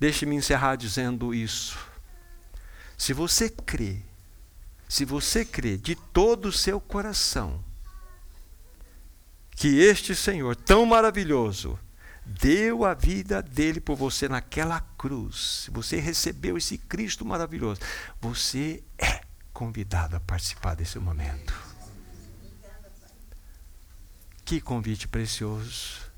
Deixe-me 0.00 0.34
encerrar 0.34 0.74
dizendo 0.74 1.32
isso. 1.32 1.78
Se 2.96 3.12
você 3.12 3.48
crê, 3.48 4.02
se 4.88 5.04
você 5.04 5.44
crê 5.44 5.76
de 5.76 5.94
todo 5.94 6.46
o 6.46 6.52
seu 6.52 6.80
coração 6.80 7.62
que 9.50 9.78
este 9.78 10.16
Senhor 10.16 10.56
tão 10.56 10.84
maravilhoso 10.84 11.78
deu 12.28 12.84
a 12.84 12.92
vida 12.92 13.42
dele 13.42 13.80
por 13.80 13.96
você 13.96 14.28
naquela 14.28 14.80
cruz, 14.98 15.64
se 15.64 15.70
você 15.70 15.98
recebeu 15.98 16.58
esse 16.58 16.76
Cristo 16.76 17.24
maravilhoso, 17.24 17.80
você 18.20 18.82
é 18.98 19.22
convidado 19.52 20.14
a 20.16 20.20
participar 20.20 20.76
desse 20.76 20.98
momento. 20.98 21.54
Que 24.44 24.60
convite 24.60 25.08
precioso. 25.08 26.08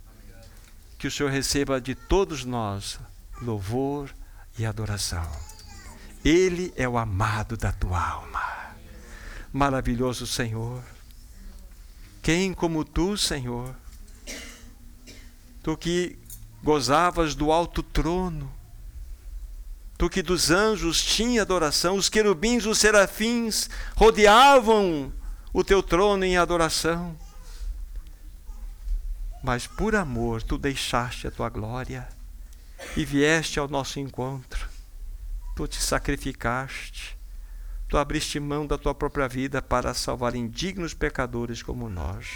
Que 0.99 1.07
o 1.07 1.11
Senhor 1.11 1.31
receba 1.31 1.81
de 1.81 1.94
todos 1.94 2.44
nós 2.44 2.99
louvor 3.40 4.12
e 4.59 4.66
adoração. 4.66 5.27
Ele 6.25 6.73
é 6.77 6.88
o 6.88 6.99
amado 6.99 7.57
da 7.57 7.73
tua 7.73 7.99
alma. 7.99 8.77
Maravilhoso 9.53 10.27
Senhor. 10.27 10.83
Quem 12.20 12.53
como 12.53 12.85
tu, 12.85 13.16
Senhor? 13.16 13.75
Tu 15.62 15.77
que 15.77 16.18
gozavas 16.62 17.35
do 17.35 17.53
alto 17.53 17.83
trono, 17.83 18.51
tu 19.96 20.09
que 20.09 20.23
dos 20.23 20.51
anjos 20.51 21.03
tinha 21.03 21.42
adoração, 21.42 21.96
os 21.96 22.09
querubins, 22.09 22.64
os 22.66 22.79
serafins 22.79 23.68
rodeavam 23.96 25.12
o 25.53 25.62
teu 25.64 25.83
trono 25.83 26.25
em 26.25 26.37
adoração. 26.37 27.16
Mas 29.42 29.66
por 29.66 29.94
amor 29.94 30.42
tu 30.42 30.59
deixaste 30.59 31.27
a 31.27 31.31
tua 31.31 31.49
glória 31.49 32.09
e 32.96 33.05
vieste 33.05 33.59
ao 33.59 33.68
nosso 33.68 33.99
encontro. 33.99 34.68
Tu 35.57 35.66
te 35.66 35.83
sacrificaste, 35.83 37.18
tu 37.88 37.99
abriste 37.99 38.38
mão 38.38 38.66
da 38.66 38.79
tua 38.79 38.94
própria 38.94 39.29
vida 39.29 39.61
para 39.61 39.92
salvar 39.94 40.35
indignos 40.35 40.94
pecadores 40.94 41.62
como 41.62 41.88
nós. 41.88 42.27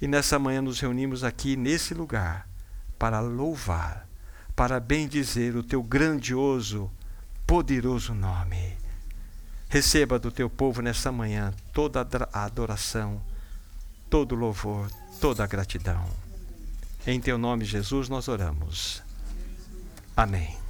E 0.00 0.06
nessa 0.06 0.38
manhã 0.38 0.60
nos 0.60 0.80
reunimos 0.80 1.24
aqui 1.24 1.56
nesse 1.56 1.94
lugar 1.94 2.48
para 2.98 3.20
louvar, 3.20 4.06
para 4.54 4.78
bendizer 4.80 5.56
o 5.56 5.62
teu 5.62 5.82
grandioso, 5.82 6.90
poderoso 7.46 8.14
nome. 8.14 8.76
Receba 9.68 10.18
do 10.18 10.30
teu 10.30 10.48
povo 10.48 10.80
nessa 10.80 11.10
manhã 11.10 11.52
toda 11.72 12.06
a 12.32 12.44
adoração, 12.44 13.20
todo 14.08 14.32
o 14.32 14.38
louvor, 14.38 14.90
toda 15.20 15.42
a 15.42 15.46
gratidão. 15.46 16.08
Em 17.06 17.20
teu 17.20 17.38
nome, 17.38 17.64
Jesus, 17.64 18.08
nós 18.08 18.28
oramos. 18.28 19.02
Amém. 20.16 20.65